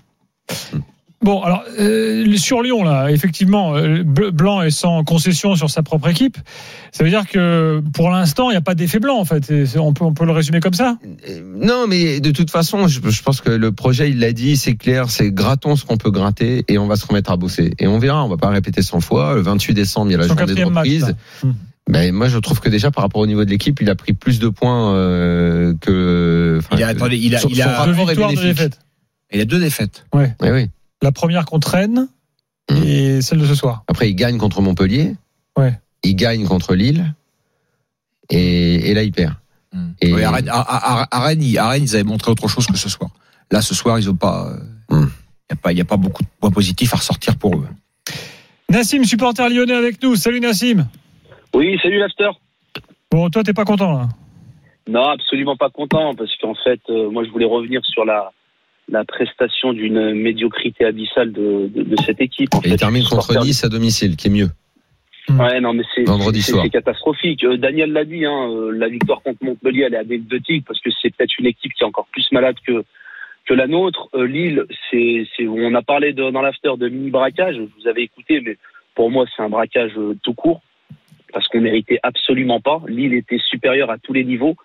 [1.22, 6.10] Bon, alors euh, sur Lyon là, effectivement, euh, Blanc est sans concession sur sa propre
[6.10, 6.38] équipe.
[6.92, 9.50] Ça veut dire que pour l'instant, il n'y a pas d'effet blanc en fait.
[9.78, 10.98] On peut on peut le résumer comme ça?
[11.30, 14.58] Euh, Non, mais de toute façon, je, je pense que le projet, il l'a dit,
[14.58, 17.74] c'est clair, c'est grattons ce qu'on peut gratter et on va se remettre à bosser.
[17.80, 19.36] Et on verra, on va pas répéter 100 fois.
[19.36, 20.88] Le 28 décembre, il y a la journée de quatrième match.
[21.90, 24.14] Mais moi, je trouve que déjà, par rapport au niveau de l'équipe, il a pris
[24.14, 26.60] plus de points euh, que.
[26.72, 28.80] Il a, que- attendez, il a, son- il son a, rapport Deux victoires, deux défaites.
[29.34, 30.06] il a deux défaites.
[30.14, 30.68] Oui, oui.
[31.02, 32.08] La première contre Rennes
[32.72, 32.82] Hmm.
[32.86, 33.84] et celle de ce soir.
[33.90, 35.18] Après, il gagne contre Montpellier.
[35.58, 35.78] Ouais.
[36.04, 37.14] Il gagne contre Lille.
[38.30, 39.34] Et, et là, il perd.
[40.02, 40.62] Et- Oui, à, Rennes, à-
[41.02, 43.10] à- à Rennes, ils- à Rennes, ils avaient montré autre chose que ce soir.
[43.52, 44.48] Là, ce soir, ils ont pas.
[44.50, 44.60] euh,
[44.92, 45.02] Il Hmm.
[45.06, 45.10] n'y
[45.52, 47.68] a pas, il y a pas beaucoup de points positifs à ressortir pour eux.
[48.70, 50.16] Nassim, supporter lyonnais avec nous.
[50.16, 50.88] Salut Nassim.
[51.54, 52.30] Oui, salut l'after.
[53.12, 54.08] Bon, toi t'es pas content là.
[54.88, 58.32] Non, absolument pas content parce qu'en fait, euh, moi je voulais revenir sur la
[58.90, 62.54] la prestation d'une médiocrité abyssale de, de, de cette équipe.
[62.54, 64.50] En Et il termine contre Nice à domicile, qui est mieux.
[65.30, 66.64] Ouais, non, mais c'est Vendredi c'est- soir.
[66.66, 67.46] c'est catastrophique.
[67.46, 70.90] Euh, Daniel l'a dit, hein, euh, la victoire contre Montpellier, elle est anecdotique parce que
[71.02, 72.84] c'est peut-être une équipe qui est encore plus malade que
[73.46, 74.10] que la nôtre.
[74.16, 77.56] Euh, Lille, c'est c'est on a parlé de, dans l'after de mini braquage.
[77.58, 78.58] Vous avez écouté, mais
[78.96, 80.62] pour moi c'est un braquage euh, tout court
[81.34, 82.82] parce qu'on méritait absolument pas.
[82.88, 84.56] Lille était supérieure à tous les niveaux.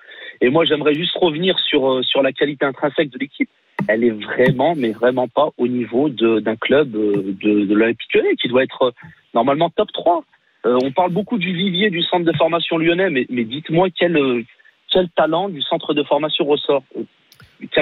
[0.40, 3.50] Et moi j'aimerais juste revenir sur euh, sur la qualité intrinsèque de l'équipe.
[3.86, 8.48] Elle est vraiment, mais vraiment pas au niveau d'un club euh, de, de l'Olympique qui
[8.48, 8.90] doit être euh,
[9.34, 10.24] normalement top 3.
[10.66, 14.44] Euh, on parle beaucoup du vivier du centre de formation lyonnais, mais, mais dites-moi quel,
[14.90, 16.82] quel talent du centre de formation ressort.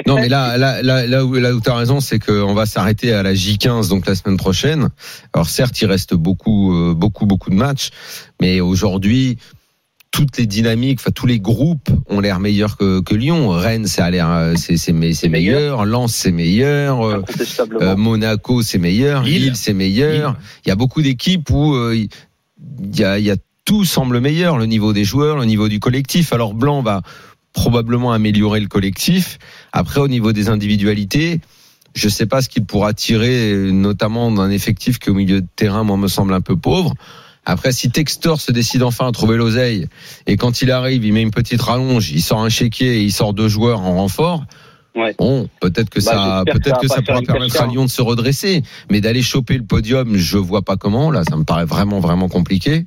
[0.07, 2.65] Non, mais là, là, là, là où, là où tu as raison, c'est qu'on va
[2.65, 4.89] s'arrêter à la J15, donc la semaine prochaine.
[5.33, 7.89] Alors certes, il reste beaucoup, euh, beaucoup, beaucoup de matchs,
[8.41, 9.37] mais aujourd'hui,
[10.11, 13.49] toutes les dynamiques, enfin tous les groupes ont l'air meilleurs que, que Lyon.
[13.49, 15.85] Rennes, ça a l'air, euh, c'est c'est me- c'est meilleur.
[15.85, 17.01] Lens, c'est meilleur.
[17.05, 17.21] euh,
[17.95, 19.21] Monaco, c'est meilleur.
[19.23, 19.43] Lille.
[19.43, 20.37] Lille, c'est meilleur.
[20.65, 22.09] Il y a beaucoup d'équipes où euh, il
[22.99, 23.35] y a, il y a
[23.65, 26.33] tout semble meilleur, le niveau des joueurs, le niveau du collectif.
[26.33, 27.01] Alors Blanc va
[27.57, 29.39] probablement améliorer le collectif.
[29.73, 31.41] Après, au niveau des individualités,
[31.95, 35.83] je sais pas ce qu'il pourra tirer, notamment d'un effectif qui au milieu de terrain,
[35.83, 36.93] moi, me semble un peu pauvre.
[37.45, 39.87] Après, si Textor se décide enfin à trouver l'oseille,
[40.27, 43.11] et quand il arrive, il met une petite rallonge, il sort un chéquier et il
[43.11, 44.45] sort deux joueurs en renfort,
[44.95, 45.15] Ouais.
[45.17, 47.71] bon, peut-être que Bah, ça, j'espère que peut-être ça que ça pourra permettre à casse-tête.
[47.71, 48.63] Lyon de se redresser.
[48.91, 51.11] Mais d'aller choper le podium, je vois pas comment.
[51.11, 52.85] Là, ça me paraît vraiment, vraiment compliqué.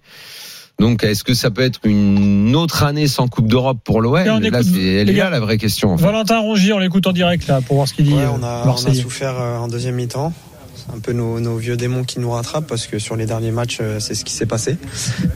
[0.81, 4.01] Donc, est-ce que ça peut être une autre année sans Coupe d'Europe pour on
[4.41, 5.93] Là, écoute- c'est- elle est là la vraie question.
[5.93, 6.05] En fait.
[6.05, 8.15] Valentin Rongier, on l'écoute en direct là pour voir ce qu'il dit.
[8.15, 9.01] Ouais, euh, on, a, on a Marseillais.
[9.03, 10.33] souffert euh, en deuxième mi-temps.
[10.77, 13.51] C'est un peu nos, nos vieux démons qui nous rattrapent parce que sur les derniers
[13.51, 14.79] matchs, euh, c'est ce qui s'est passé.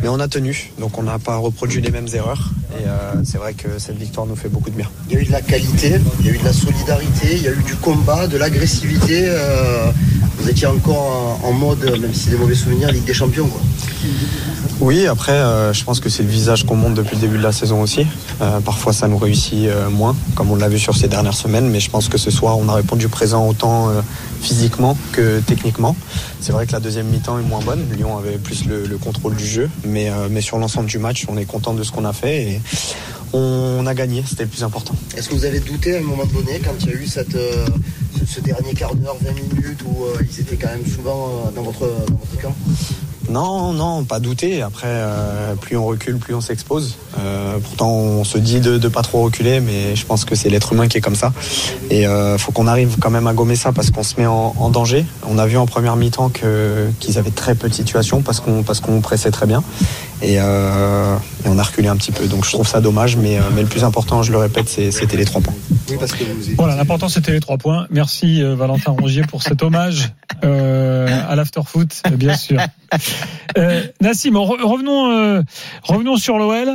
[0.03, 2.51] Mais on a tenu, donc on n'a pas reproduit les mêmes erreurs.
[2.81, 4.89] Et euh, c'est vrai que cette victoire nous fait beaucoup de bien.
[5.11, 7.43] Il y a eu de la qualité, il y a eu de la solidarité, il
[7.43, 9.25] y a eu du combat, de l'agressivité.
[9.27, 9.91] euh,
[10.39, 13.47] vous étiez encore en, en mode, même si c'est des mauvais souvenirs, Ligue des Champions.
[13.47, 13.61] Quoi.
[14.81, 17.43] Oui, après, euh, je pense que c'est le visage qu'on monte depuis le début de
[17.43, 18.07] la saison aussi.
[18.43, 21.69] Euh, parfois, ça nous réussit euh, moins, comme on l'a vu sur ces dernières semaines.
[21.71, 23.91] Mais je pense que ce soir, on a répondu présent autant
[24.43, 25.97] physiquement que techniquement.
[26.41, 27.85] C'est vrai que la deuxième mi-temps est moins bonne.
[27.97, 29.71] Lyon avait plus le, le contrôle du jeu.
[29.87, 30.11] Mais,
[30.41, 32.43] sur l'ensemble du match, on est content de ce qu'on a fait.
[32.43, 32.61] Et
[33.33, 34.95] on a gagné, c'était le plus important.
[35.17, 38.41] Est-ce que vous avez douté à un moment donné quand il y a eu ce,
[38.41, 41.89] dernier quart d'heure, 20 minutes où ils étaient quand même souvent dans votre
[42.43, 42.55] camp?
[43.29, 44.63] Non, non, pas douter.
[44.63, 46.97] Après, euh, plus on recule, plus on s'expose.
[47.19, 50.51] Euh, pourtant, on se dit de ne pas trop reculer, mais je pense que c'est
[50.51, 51.33] l'être humain qui est comme ça.
[51.91, 54.71] Et euh, faut qu'on arrive quand même à gommer ça parce qu'on se met en,
[54.71, 55.05] danger.
[55.29, 58.81] On a vu en première mi-temps qu'ils avaient très peu de situations parce qu'on parce
[58.81, 59.63] qu'on pressait très bien.
[60.27, 62.27] Et, euh, et on a reculé un petit peu.
[62.27, 65.17] Donc je trouve ça dommage, mais, euh, mais le plus important, je le répète, c'était
[65.19, 65.53] les trois points.
[65.91, 67.87] Oui, parce que vous étiez- Voilà, l'important c'était les trois points.
[67.91, 72.59] Merci euh, Valentin Rongier pour cet hommage euh, à l'afterfoot, bien sûr.
[73.59, 75.43] Euh, Nassim, re- revenons, euh,
[75.83, 76.69] revenons sur l'OL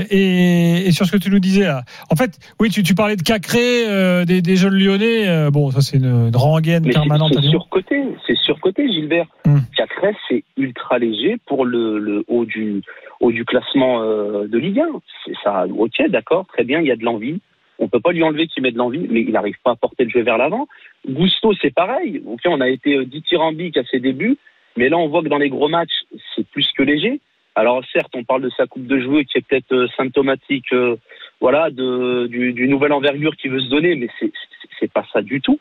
[0.00, 1.82] euh, et, et sur ce que tu nous disais là.
[2.10, 5.28] En fait, oui, tu, tu parlais de Cacré, euh, des, des jeunes Lyonnais.
[5.28, 9.26] euh, bon, ça c'est une, une rengaine Mais permanente c'est surcoté, c'est surcoté, Gilbert.
[9.44, 9.58] Hmm.
[9.76, 12.82] Cacrès, c'est ultra léger pour le, le haut du
[13.20, 14.86] haut du classement de Ligue 1.
[15.26, 17.40] C'est ça, ok, d'accord, très bien, il y a de l'envie.
[17.78, 20.04] On peut pas lui enlever qu'il met de l'envie, mais il n'arrive pas à porter
[20.04, 20.68] le jeu vers l'avant.
[21.08, 22.22] Gusto, c'est pareil.
[22.26, 24.36] Ok, on a été dithyrambique à ses débuts,
[24.76, 27.20] mais là, on voit que dans les gros matchs, c'est plus que léger.
[27.54, 30.96] Alors certes, on parle de sa coupe de jeu qui est peut-être euh, symptomatique, euh,
[31.40, 32.52] voilà, de, du,
[32.92, 34.30] envergure qu'il veut se donner, mais c'est
[34.78, 35.58] c'est- pas ça du tout.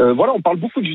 [0.00, 0.92] Euh, voilà, on parle beaucoup du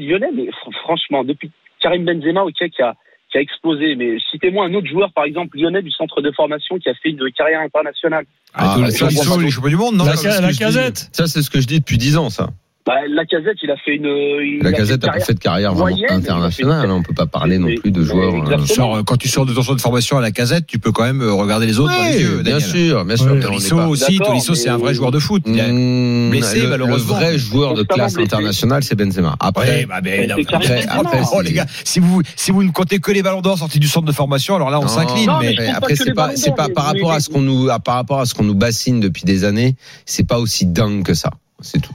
[0.00, 1.50] lyonnais, mais fr- franchement, depuis
[1.80, 2.94] Karim Benzema, ok, qui a,
[3.30, 6.78] qui a explosé, mais citez-moi un autre joueur, par exemple, lyonnais du centre de formation
[6.78, 8.24] qui a fait une carrière internationale.
[8.54, 11.08] Ah, Ah, ça, ça, les champions du monde, non La, la casette.
[11.12, 12.48] Ça, c'est ce que je dis depuis 10 ans, ça.
[12.94, 14.04] Bah, la casette, il a fait une.
[14.04, 16.14] il La a fait casette une n'a pas carrière- fait de carrière vraiment moyenne, a
[16.14, 16.84] internationale.
[16.84, 16.94] une- hein.
[16.98, 18.34] On peut pas parler non plus de joueurs.
[18.34, 20.92] euh, sors, quand tu sors de ton centre de formation à la casette, tu peux
[20.92, 22.42] quand même euh, regarder les autres dans les yeux.
[22.42, 22.60] bien Daniel.
[22.60, 23.40] sûr, bien sûr.
[23.40, 25.42] Tolisso aussi, Tolisso c'est un vrai joueur de foot.
[25.46, 27.14] A- Mmh, blessé, le, le malheureusement.
[27.14, 29.36] vrai joueur de classe internationale, c'est Benzema.
[29.40, 30.92] Après, Ouais, bah, mais, non, C'est Karim après, Benzema.
[31.00, 33.56] après, Oh c'est- les gars, si vous si vous ne comptez que les ballons d'or
[33.56, 35.30] sortis du centre de formation, alors là on s'incline.
[35.40, 38.20] Mais après, c'est pas, c'est pas par rapport à ce qu'on nous, à- par rapport
[38.20, 41.30] à ce qu'on nous bassine depuis des années, c'est pas aussi dingue que ça.
[41.60, 41.94] C'est tout.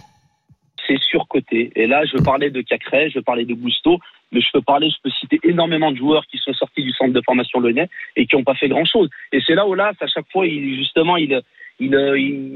[0.87, 1.71] C'est surcoté.
[1.75, 3.99] Et là, je parlais de Cacré, je parlais de Gusto,
[4.31, 7.13] mais je peux parler, je peux citer énormément de joueurs qui sont sortis du centre
[7.13, 9.09] de formation lyonnais et qui n'ont pas fait grand-chose.
[9.31, 11.41] Et c'est là où là, à chaque fois, il, justement, il,
[11.79, 11.93] il,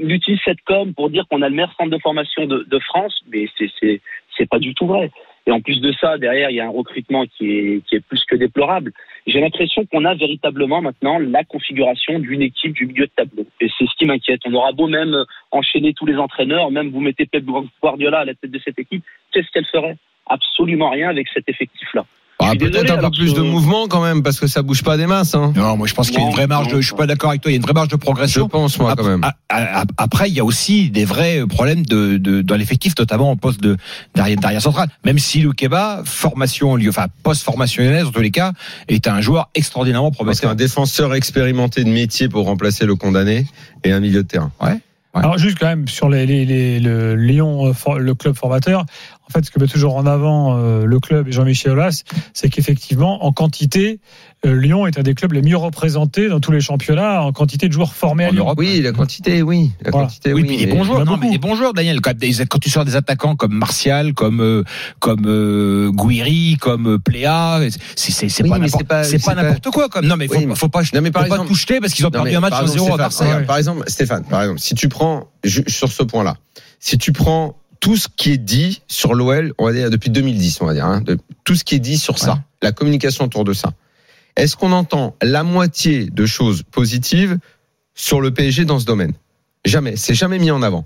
[0.02, 2.78] il utilise cette com pour dire qu'on a le meilleur centre de formation de, de
[2.78, 4.00] France, mais c'est
[4.36, 5.10] c'est pas du tout vrai.
[5.46, 8.36] Et en plus de ça, derrière, il y a un recrutement qui est plus que
[8.36, 8.92] déplorable.
[9.26, 13.44] J'ai l'impression qu'on a véritablement maintenant la configuration d'une équipe du milieu de tableau.
[13.60, 14.40] Et c'est ce qui m'inquiète.
[14.44, 15.16] On aura beau même
[15.50, 17.44] enchaîner tous les entraîneurs, même vous mettez Pep
[17.82, 19.96] Guardiola à la tête de cette équipe, qu'est-ce qu'elle ferait?
[20.26, 22.06] Absolument rien avec cet effectif-là.
[22.38, 24.82] Ah, Je Peut-être un peu plus que- de mouvement quand même, parce que ça bouge
[24.82, 25.34] pas des masses.
[25.36, 25.52] Hein.
[25.54, 26.66] non, moi je pense qu'il y a une vraie marge.
[26.68, 27.50] De, je suis pas d'accord avec toi.
[27.52, 28.48] Il y a une vraie marge de Je progression.
[28.48, 29.22] pense moi quand même.
[29.22, 32.94] Ap- a- a- Après, il y a aussi des vrais problèmes de, de, dans l'effectif,
[32.98, 33.76] notamment en poste de
[34.16, 34.88] d'arrière d'arrière central.
[35.04, 38.52] Même si Loukeba, formation, lieu- enfin post-formation lyonnaise, en tous les cas,
[38.88, 40.50] est un joueur extraordinairement Parce prometteur.
[40.50, 43.46] qu'un défenseur expérimenté de métier pour remplacer le condamné
[43.84, 44.50] et un milieu de terrain.
[45.14, 48.86] Alors juste quand même sur les, les, les- le Lyon, euh, le club formateur.
[49.34, 52.02] En fait, ce que met toujours en avant euh, le club et Jean-Michel Aulas,
[52.34, 53.98] c'est qu'effectivement, en quantité,
[54.44, 57.66] euh, Lyon est un des clubs les mieux représentés dans tous les championnats en quantité
[57.68, 58.44] de joueurs formés à En Lyon.
[58.44, 58.58] Europe.
[58.58, 59.70] Oui, la quantité, oui.
[59.80, 60.08] La Voilà.
[60.08, 60.48] quantité, Oui, oui.
[60.48, 62.00] puis des mais- bons joueurs, non, mais des bons joueurs, Daniel.
[62.02, 62.12] Quand,
[62.60, 64.64] tu sors des attaquants comme Martial, comme euh,
[64.98, 67.60] comme euh, Guiri, comme Pléa,
[67.96, 69.88] c'est c'est c'est Oui, pas n'importe pas- pas quoi.
[69.88, 71.54] Comme non, mais faut, Oui, mais- faut pas Non, mais par faut pas exemple- tout
[71.54, 73.46] jeter parce qu'ils ont Non, perdu mais un match par exemple, 1-0 à Stéphane, Marseille.
[73.46, 75.28] Par exemple, Stéphane, par exemple, si tu prends,
[75.68, 76.36] sur ce point-là,
[76.80, 80.58] si tu prends tout ce qui est dit sur l'OL, on va dire depuis 2010,
[80.60, 83.42] on va dire, hein, de- tout ce qui est dit sur ça, la communication autour
[83.42, 83.72] de ça,
[84.36, 87.38] est-ce qu'on entend la moitié de choses positives
[87.94, 89.12] sur le PSG dans ce domaine?
[89.64, 90.84] Jamais, c'est jamais mis en avant.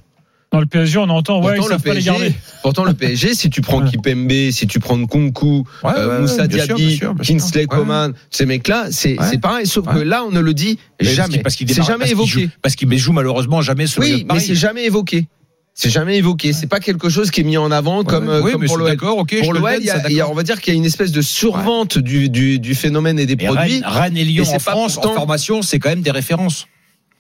[0.53, 2.35] Dans le PSG, on entend, ouais, ils Pourtant, le savent pas les PSG, garder.
[2.63, 3.91] pourtant, le PSG, si tu prends Ouais.
[3.91, 7.35] Kipembe, si tu prends Nkunku, Ouais, euh, ouais, Moussa Diaby, bien sûr, bien sûr.
[7.35, 7.67] Kinsley Ouais.
[7.67, 9.27] Coman, ces mecs-là, c'est Ouais.
[9.29, 11.35] c'est pareil, sauf que là, on ne le dit jamais.
[11.35, 12.31] qu'il- parce qu'il C'est jamais parce qu'il évoqué.
[12.45, 15.27] joue- Parce qu'il joue malheureusement jamais le Oui, mais c'est jamais évoqué.
[15.79, 16.55] C'est jamais évoqué.
[16.55, 18.89] C'est pas quelque chose qui est mis en avant comme, euh, oui, comme pour l'OL.
[18.89, 22.31] d'accord, ok, Pour l'OL, on va dire qu'il y a une espèce de survente du,
[22.31, 23.75] du, du phénomène et des produits.
[23.75, 26.67] Rennes, Rennes et Lyon Et en France, en formation, c'est quand même des références.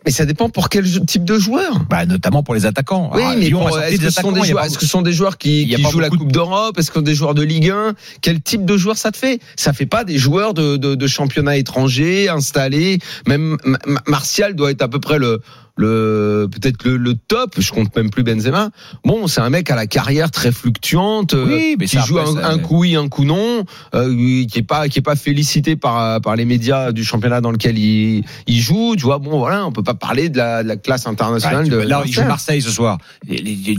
[0.06, 1.84] Mais ça dépend pour quel type de joueur.
[1.90, 3.10] Bah, notamment pour les attaquants.
[3.12, 3.46] Oui, Alors, mais
[3.92, 5.82] est-ce que, ce sont des joueurs, pas est-ce que ce sont des joueurs qui, qui
[5.82, 6.78] jouent la Coupe d'Europe?
[6.78, 9.16] Est-ce que ce sont des joueurs de Ligue 1 Quel type de joueur ça te
[9.18, 9.40] fait?
[9.56, 13.00] Ça fait pas des joueurs de, de, de championnat étranger installés.
[13.26, 15.40] Même Ma- Ma- Martial doit être à peu près le
[15.76, 17.54] le peut-être le, le top.
[17.58, 18.70] Je compte même plus Benzema.
[19.04, 22.18] Bon, c'est un mec à la carrière très fluctuante, euh, Oui, mais qui ça, joue
[22.18, 25.02] après, un, ça- un coup oui, un coup non, euh, qui est pas qui est
[25.02, 28.94] pas félicité par par les médias du championnat dans lequel il, il joue.
[28.96, 31.70] Tu vois, bon voilà, on peut pas parler de la, de la classe internationale Ouais,
[31.70, 32.22] de là, il joue.
[32.24, 32.98] Marseille ce soir.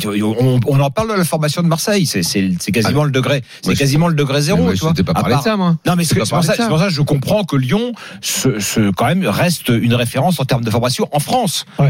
[0.05, 2.05] On, on en parle de la formation de Marseille.
[2.05, 3.43] C'est, c'est, c'est quasiment le degré.
[3.61, 4.61] C'est quasiment le degré zéro.
[4.63, 4.93] moi, tu vois.
[4.93, 5.77] pas parlé de ça, moi.
[5.85, 6.55] Non, mais c'est, pour pour ça
[6.87, 10.69] que je comprends que Lyon, se, se- quand même, reste une référence en termes de
[10.69, 11.65] formation en France.
[11.79, 11.86] Ouais.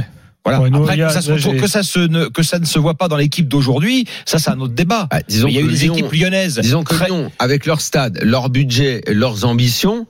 [0.47, 0.61] Voilà.
[0.63, 2.43] Ouais, nous, Après, il y a- que, ça se retrouve- que ça se ne, que
[2.43, 5.07] ça ne se voit pas dans l'équipe d'aujourd'hui, ça, c'est un autre débat.
[5.11, 6.59] Bah, disons il y a que eu des Lyon- équipes lyonnaises.
[6.59, 10.07] Disons que très- Lyon, avec leur stade, leur budget, leurs ambitions,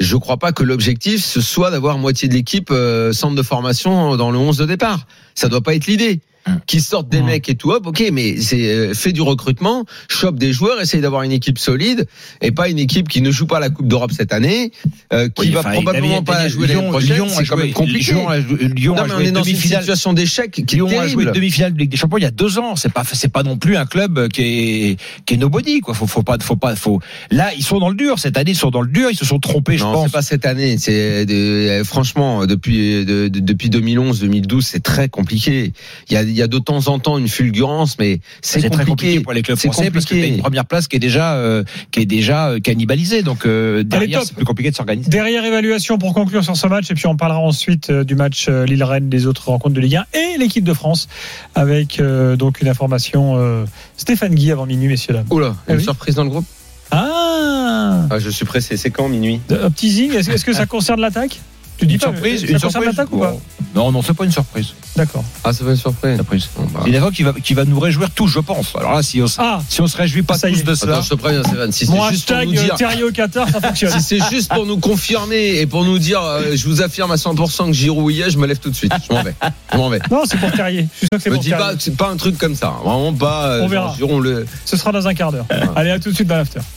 [0.00, 4.16] je crois pas que l'objectif ce soit d'avoir moitié de l'équipe euh, centre de formation
[4.16, 5.06] dans le 11 de départ.
[5.34, 6.20] Ça doit pas être l'idée.
[6.48, 6.60] Hum.
[6.66, 10.38] Qui sortent des mecs et tout, hop, ok, mais c'est euh, fait du recrutement, chope
[10.38, 12.06] des joueurs, essaye d'avoir une équipe solide
[12.40, 14.70] et pas une équipe qui ne joue pas la Coupe d'Europe cette année,
[15.12, 17.14] euh, qui Oui, va enfin, probablement pas Daniel, jouer Lyon- l'année prochaine.
[17.16, 18.12] Lyon a C'est quand même compliqué.
[18.12, 21.08] Lyon a Lyon non, mais on est dans une situation d'échec qui est Lyon a
[21.08, 21.32] joué terrible.
[21.32, 22.76] demi-finale de Ligue des Champions il y a deux ans.
[22.76, 25.94] C'est pas, c'est pas non plus un club qui est, qui est nobody, quoi.
[25.94, 27.00] Faut, faut pas, faut pas, faut.
[27.32, 28.18] Là, ils sont dans le dur.
[28.20, 29.10] Cette année, ils sont dans le dur.
[29.10, 30.06] Ils se sont trompés, je Non, pense.
[30.06, 30.76] c'est pas cette année.
[30.78, 35.72] C'est de- franchement depuis de- de- depuis 2011, 2012, c'est très compliqué.
[36.08, 38.70] Il y a, y a de temps en temps une fulgurance, mais c'est compliqué.
[38.76, 40.34] très compliqué pour les clubs français parce que compliqué.
[40.34, 43.22] une première place qui est déjà, euh, qui est déjà euh, cannibalisée.
[43.22, 45.08] Donc euh, derrière, c'est plus compliqué de s'organiser.
[45.10, 49.08] Dernière évaluation pour conclure sur ce match, et puis on parlera ensuite du match Lille-Rennes,
[49.08, 51.08] des autres rencontres de Ligue 1 et l'équipe de France,
[51.54, 53.64] avec euh, donc une information euh,
[53.96, 55.26] Stéphane Guy avant minuit, messieurs dames.
[55.30, 55.82] Oula, Ah une oui.
[55.84, 56.44] surprise dans le groupe?
[56.90, 58.76] Ah, Ah, je suis pressé.
[58.76, 59.40] C'est quand minuit?
[59.50, 61.40] Un teasing, est-ce est-ce que ça concerne l'attaque?
[61.78, 62.86] Tu dis Une pas, surprise, une surprise.
[62.86, 63.34] l'attaque ou pas
[63.74, 64.68] Non, non, c'est pas une surprise.
[64.96, 65.22] D'accord.
[65.44, 66.14] Ah, c'est pas une surprise.
[66.16, 66.48] Surprise.
[66.56, 66.80] Bon, bah.
[66.84, 68.74] C'est une époque qui va, qui va nous réjouir tous, je pense.
[68.78, 70.94] Alors là, si on, Ah, si on se réjouit pas tous de cela.
[70.94, 71.72] Attends, je te préviens, Stéphane.
[71.72, 72.74] Si mon c'est juste pour hashtag nous euh, dire.
[72.76, 73.90] Thierry au Qatar, ça fonctionne.
[73.98, 77.16] Si c'est juste pour nous confirmer et pour nous dire, euh, je vous affirme à
[77.16, 78.92] 100% que Giroud y est, je me lève tout de suite.
[79.08, 79.34] Je m'en vais.
[79.72, 80.00] Je m'en vais.
[80.10, 80.86] Non, c'est pour Terrier.
[80.94, 81.76] Je suis sûr que c'est Me pour dis pas Terrier.
[81.80, 82.74] c'est pas un truc comme ça.
[82.82, 83.48] Vraiment pas.
[83.48, 83.94] euh, On genre, verra.
[83.96, 85.44] Giroud, le- Ce sera dans un quart d'heure.
[85.76, 86.60] Allez, à tout de suite dans l'after.